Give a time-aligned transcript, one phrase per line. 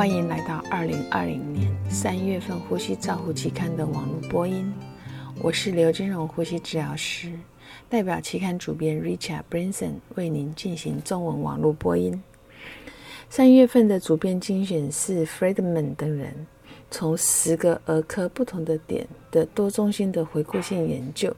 [0.00, 4.72] 欢迎来到二零二零年三月份《呼吸照护期刊》的网络播音。
[5.42, 7.30] 我是刘金荣呼吸治疗师，
[7.86, 12.22] 代表期刊主编 Richard Branson 为您进行中文网络播音。
[13.28, 16.46] 三月份的主编精选是 Friedman 等人
[16.90, 21.36] 从十个儿科不同的点的多中心的回顾性研究，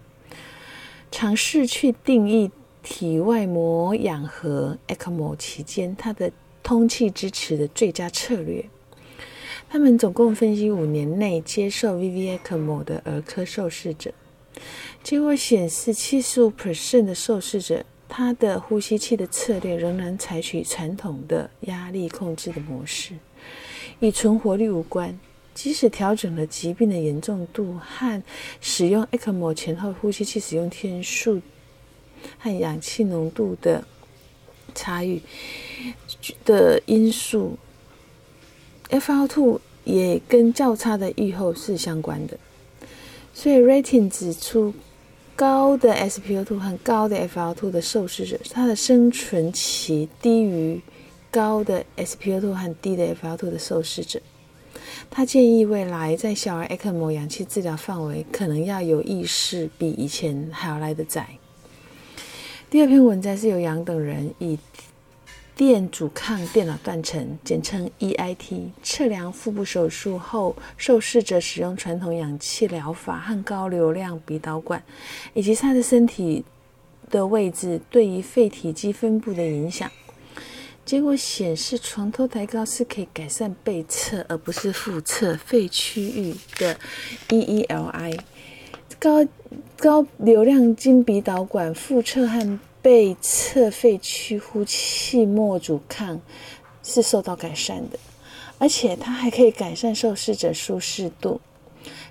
[1.10, 2.48] 尝试去定义
[2.80, 6.30] 体外膜氧和 ECMO 期间它的
[6.62, 8.64] 通气支持的最佳策略。
[9.68, 14.12] 他们总共分析五年内接受 VV ECMO 的儿科受试者，
[15.02, 23.14] 结果显示，七十五 percent 的受试者，他的呼吸器的策略仍然采取传统的压力控制的模式，
[24.00, 25.18] 与存活率无关。
[25.54, 28.22] 即使调整了疾病的严重度和
[28.60, 31.42] 使用 ECMO 前后呼吸器使用天数
[32.38, 33.86] 和氧气浓度的
[34.74, 35.20] 差异
[36.44, 37.56] 的因素。
[38.90, 42.36] FL2 也跟较差的预后是相关的，
[43.32, 44.74] 所以 Rating 指出，
[45.34, 50.78] 高的 SpO2 和高的 FL2 的受试者，它的生存期低于
[51.30, 54.20] 高的 SpO2 和低的 FL2 的受试者。
[55.10, 61.38] 他建议未来在小儿 ECMO 氧气治疗范围可能要有意识比以前还要来得窄。
[62.68, 64.58] 第二篇文章是由杨等人以。
[65.54, 74.82] 电阻抗电脑断层，简称 EIT，测量腹部手术后受试者使用传统氧气疗法和高流量鼻导管，
[75.34, 76.44] 以及他的身体
[77.10, 79.90] 的位置对于肺体积分布的影响。
[80.84, 86.76] 结果显示，床头抬高是可以改善背侧而不是腹侧肺区域的
[87.28, 88.18] EELI。
[88.98, 89.26] 高
[89.78, 96.20] 高流量经鼻导管腹侧和被侧肺区呼气末阻抗
[96.82, 97.98] 是受到改善的，
[98.58, 101.40] 而且它还可以改善受试者舒适度。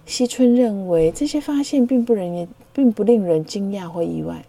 [0.05, 4.43] 西村认为这些发现并不人并不令人惊讶或意外。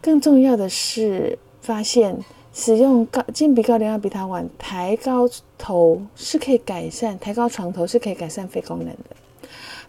[0.00, 9.16] 更重要的是，发现使用高近鼻高流量鼻导管抬高头是可以改善抬高床头是可以改善肺功能的。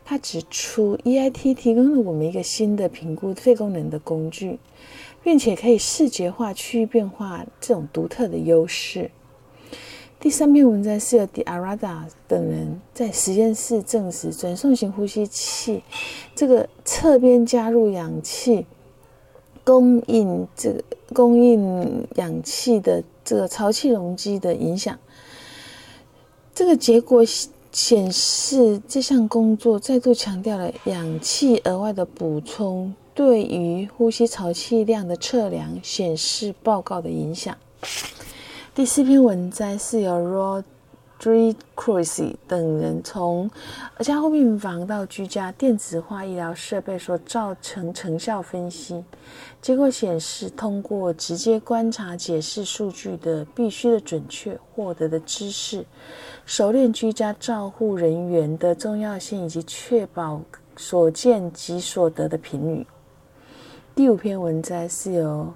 [0.10, 4.58] 他指出，EIT 提供了我们一个新的评估肺功能的工具，
[5.22, 9.12] 并且可以视觉化区域变化这种独特的优势。
[10.18, 15.84] 第三篇文章是由 d i a r a d a 等人在实验室证实，转送型呼吸器
[16.34, 18.66] 这个侧边加入氧气
[19.66, 24.98] 供应，这个供应氧气的这个潮气容积的影响。
[26.56, 27.26] 这个结果。
[27.78, 37.56] 显示这项工作再度强调了氧气额外的补充对于呼吸潮气量的测量显示报告的影响。
[38.74, 40.64] 第四篇文章是由
[41.20, 43.50] Rodri Cruz 等人从
[44.00, 49.04] 加护病房到居家电子化医疗设备所造成成效分析。
[49.62, 55.86] 结果显示，通过直接观察解释数据的必须的准确获得的知识，
[56.46, 60.40] 熟练居家照护人员的重要性，以及确保
[60.78, 62.86] 所见即所得的频率。
[63.96, 65.52] 第五篇文章是由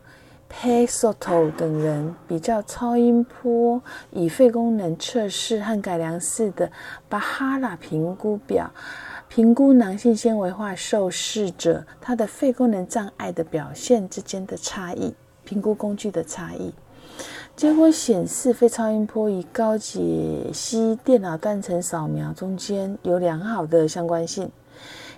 [0.51, 3.81] Pesoto 等人比较超音波
[4.11, 6.69] 以肺功能测试和改良式的
[7.07, 8.69] 巴哈拉评估表。
[9.29, 16.73] 评估囊性纤维化受试者他的肺功能障碍的表现之间的差异，评估工具的差异。
[17.55, 24.51] 结果显示，非超音波与高解析电脑断层扫描中间有良好的相关性。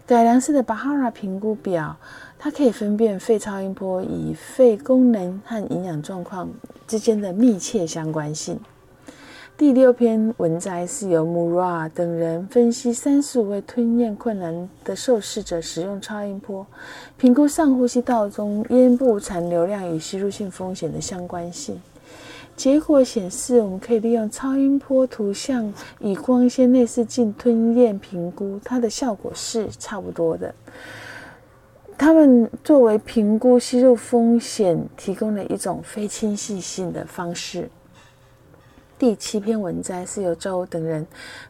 [0.05, 1.95] 改良式的巴哈拉评估表，
[2.37, 6.49] 它可以分辨肺超音波与肺功能和营养状况
[6.85, 8.59] 之间的密切相关性。
[9.55, 16.67] 第六篇文摘是由 Mura 等人分析三十五位吞咽困难的受试者使用超音波，
[17.17, 21.79] 评估上呼吸道中咽部残留量与吸入性风险的相关性。
[22.55, 30.53] 结果显示，我们可以利用超音波图像与光纤内视镜吞咽评估，它的效果是差不多的。
[31.97, 37.69] 他们作为评估吸入风险，提供了一种非侵袭性的方式。
[38.99, 41.05] 第七篇文摘是由周等人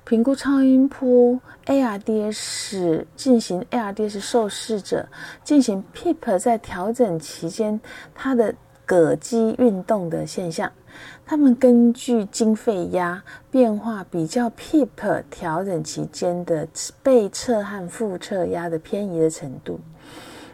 [0.06, 5.08] 评估超音波 ARDS 进行 ARDS 受试者
[5.44, 7.80] 进行 PEEP 在调整期间
[8.16, 8.56] 它的
[8.88, 10.72] 膈肌运动的现象。
[11.25, 16.68] 他们根据经肺压变化比较 PEEP 调整期间的
[17.02, 19.80] 背侧和腹侧压的偏移的程度。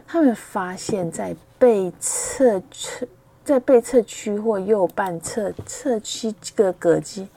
[0.07, 3.07] 他们发现，在背侧侧。
[3.42, 7.27] 在背侧区或右半侧侧区这个膈肌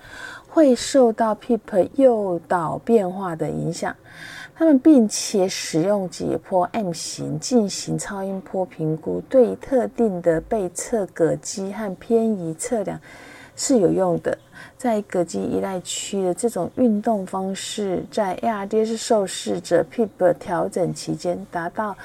[0.47, 3.97] 会受到 PEEP 诱导变化的影响。
[4.63, 13.01] 他们并且使用解剖 M 型进行超音波评估，对特定的被测膈肌和偏移测量
[13.57, 14.39] 是有用的。
[14.79, 21.97] 在膈肌依赖区的这种运动方式，在 ARDS 受试者 PEEP 调整期间达到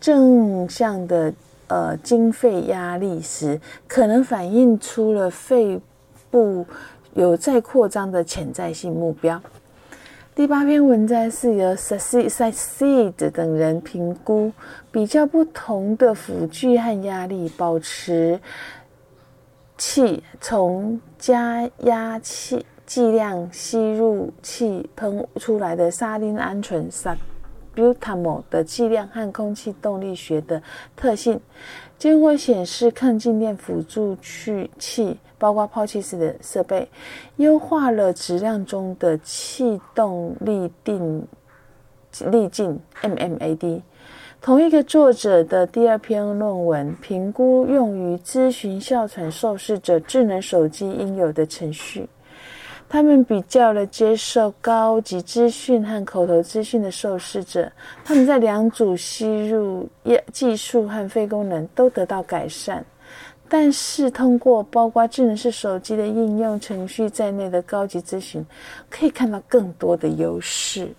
[0.00, 1.32] 正向的
[1.68, 5.80] 呃经肺压力时，可能反映出了肺
[6.32, 6.66] 部
[7.14, 9.40] 有再扩张的潜在性目标。
[10.34, 14.50] 第八篇文章是由 Succeed 等人评估
[14.90, 18.40] 比较不同的辅具和压力，保持
[19.76, 27.14] 气从加压气剂量吸入气喷出来的沙丁胺醇 s u
[27.74, 30.62] b u t a m o 的剂量和空气动力学的
[30.96, 31.38] 特性。
[32.02, 35.16] 结果显示，抗静电辅助去器。
[35.38, 36.88] 包括抛弃式的设备，
[37.36, 41.24] 优化了质量中的气动力定
[42.26, 43.82] 力径 （MMAD）。
[44.40, 52.08] 同一个作者的第二篇论文评估用于咨询哮喘受试者智能手机应有的程序。
[52.92, 57.72] 他们比较了接受高级资讯和口头资讯的受试者，
[58.04, 59.88] 他们在两组吸入
[60.30, 62.84] 技术和肺功能都得到改善。
[63.48, 68.44] 但是，通过包括智能式手机的应用程序在内的高级咨询，
[68.90, 70.92] 可以看到更多的优势。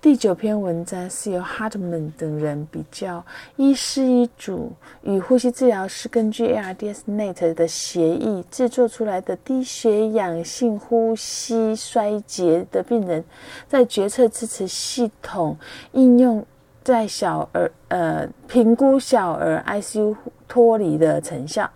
[0.00, 3.24] 第九篇文章是由 Hartman 等人比较
[3.56, 4.70] 医师医嘱
[5.02, 13.24] 与呼吸治疗师根据 ARDSNet 的协议制作出来的低血氧性呼吸衰竭的病人，
[13.66, 15.56] 在决策支持系统
[15.90, 16.46] 应用
[16.84, 20.14] 在小儿呃评估小儿 ICU。
[20.50, 21.70] 脱离的成效，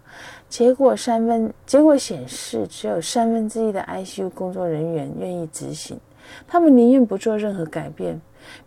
[0.48, 6.00] 结果三分结果显示，只有三分之一的 ICU 工作人员愿意执行，
[6.46, 8.20] 他们宁愿不做任何改变，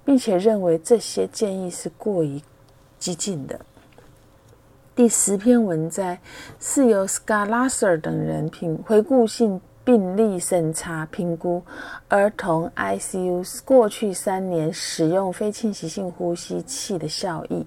[0.04, 2.42] 并且认为这些建议是过于
[2.98, 3.60] 激进的。
[4.96, 6.20] 第十篇文摘
[6.60, 11.62] 是由 Scarlasser 等人评回顾性病例审查评估
[12.08, 17.66] 儿童 ICU 过去三年使用非侵袭性呼吸器的效益。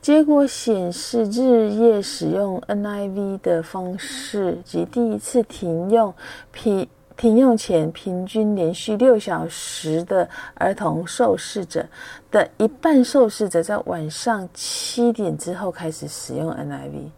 [0.00, 6.14] 结果显示，日夜使用 NIV 的方式及第一次停用
[6.50, 6.88] P
[7.18, 11.84] 停用前平均连续六小时的儿童受试者
[12.30, 17.10] 的一半受试者，在晚上七点之后开始使用 NIV，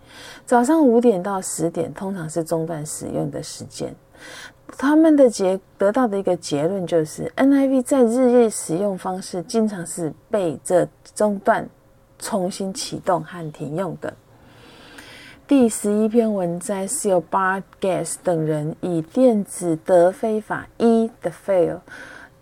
[0.45, 3.95] 早上五点到十点通常是中断使用的时间。
[4.77, 11.69] 他们的结得到的一个结论就是，NIV 在日夜使用方式经常是被这中断。
[12.23, 14.13] 重新启动和停用的
[15.51, 21.81] 第十一篇文摘是由 Bar Gas 等人以电子德非法 E 的 Fail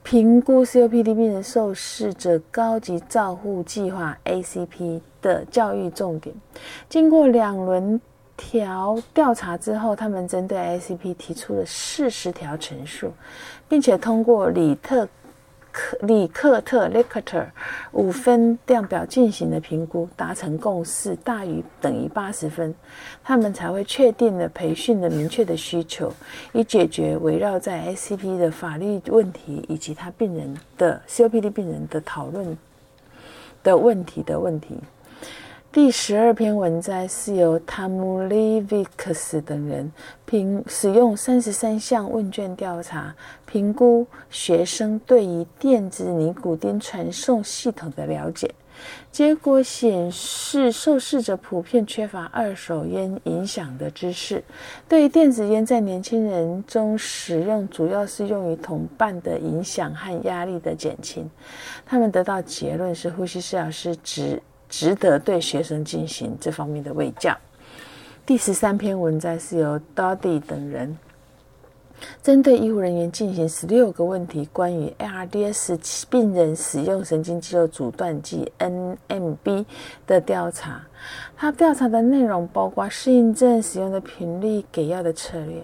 [0.02, 6.36] 评估 COPD 病人受试者高级照护计划 ACP 的教育重点。
[6.90, 7.98] 经过两轮
[8.36, 13.10] 调调查之后，他们针对 ACP 提出了四十条陈述，
[13.70, 15.08] 并且通过里特。
[15.70, 17.46] 克里克特 （Likert）
[17.92, 22.74] 五分量表进行的评估，达成共识大于等于八十分，
[23.22, 26.12] 他们才会确定了培训的明确的需求，
[26.52, 32.56] 以解决围绕在 SCP 的法律问题以及他病人的 COPD 病人的讨论
[33.62, 34.78] 的问题的问题。
[35.70, 39.92] 第十二篇文摘是由 Tamulivix 等人
[40.24, 48.50] 评使用三十三项问卷调查，评估学生对于电子尼古丁传送系统的了解。
[49.12, 54.42] 结果显示，受试者普遍缺乏二手烟影响的知识。
[54.88, 61.28] 对于电子烟在年轻人中使用，主要是用于同伴的影响和压力的减轻。
[61.84, 64.40] 他们得到结论是，呼吸治疗师值。
[64.68, 67.36] 值得对学生进行这方面的卫教。
[68.26, 70.98] 第十三篇文章是由 Doddy 等人
[72.22, 79.64] 针对医护人员进行十六个问题，关于 ARDS 病人使用神经肌肉阻断剂 NMB
[80.06, 80.80] 的调查。
[81.36, 85.62] 他调查的内容包括适应症使用的频率、给药的策略。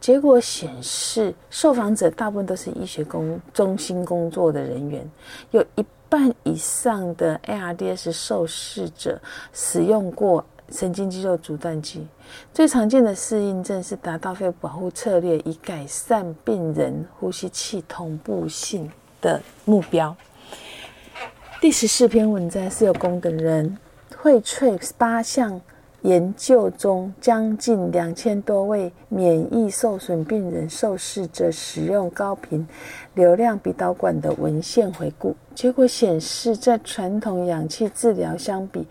[0.00, 5.10] 结果显示，受访者大部分都是医学工中心工作的人员，
[5.50, 5.84] 有一。
[6.16, 9.20] 半以上的 ARDS 受试者
[9.52, 12.06] 使用过神经肌肉阻断剂。
[12.54, 20.16] 最常见的适应症是达到肺保护策略，以改善病人呼吸器同步性的目标。
[21.60, 23.76] 第十四篇文章是由功等人
[24.22, 25.60] 荟萃八项
[26.06, 32.64] 研究中，将近两千多位免疫受损病人受试者使用高频
[33.14, 38.86] 流量鼻导管的文献回顾，结果显示，在传统氧气治疗相比，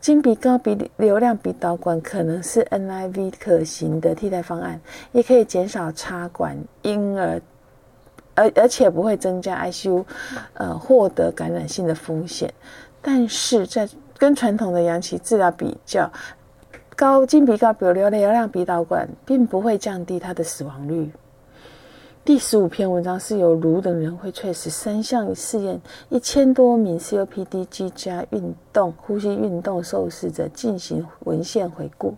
[0.00, 4.80] 金鼻高鼻流量鼻导管可能是 NIV 可行的替代方案，
[5.12, 7.38] 也可以减少插管，因而
[8.34, 10.02] 而而且不会增加 ICU
[10.54, 12.50] 呃获得感染性的风险。
[13.02, 13.88] 但是在
[14.18, 16.10] 跟传统的氧气治疗比较，
[16.98, 21.08] 高金鼻高鼻流的流量鼻导管并不会降低它的死亡率。
[22.24, 32.16] 第十五篇文章是由卢等人会萃取三项试验，一千多名 COPD 居家运动呼吸运动受试者进行文献回顾。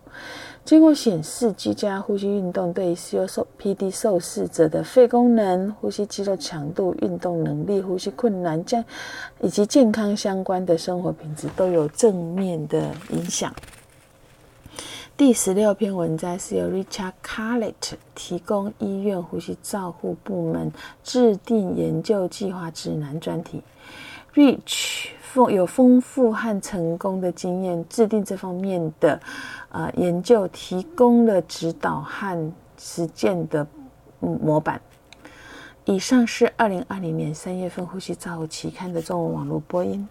[0.65, 8.83] 结果显示，居家呼吸运动对 COPD 受试者的肺功能、呼吸肌肉强度、运动能力、呼吸困难健
[9.41, 13.53] 以及健康相关的生活品质都有正面的影响。
[15.21, 17.75] 第十六篇文章是由 Richard Carlet
[18.15, 20.73] 提供医院呼吸照护部门
[21.03, 23.61] 制定研究计划指南专题。
[24.33, 29.21] Rich 丰有丰富和成功的经验，制定这方面的
[29.69, 33.67] 呃研究，提供了指导和实践的
[34.19, 34.81] 模板。
[35.85, 40.09] 以上是二零二零年三月份《呼吸照护期刊》的中文网络播音。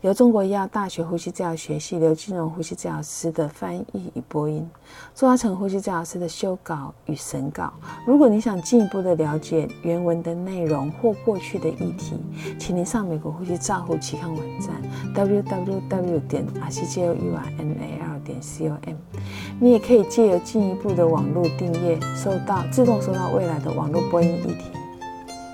[0.00, 4.64] 由中国医药大学呼吸治疗学系刘金荣呼吸治疗师的翻译与播音，
[5.12, 7.72] 朱阿成呼吸治疗师的修稿与审稿。
[8.06, 12.14] 如果你想进一步的了解原文的内容或过去的议题，
[12.60, 14.80] 请您上美国呼吸照护期刊网站
[15.16, 18.94] www 点 r c j o u r n a l 点 c o m。
[19.58, 24.70] 你也可以借由进一步的网络订阅，收到自动收到未来的网络播音议题。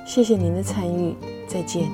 [0.05, 1.17] 谢谢您的参与，
[1.49, 1.89] 再见。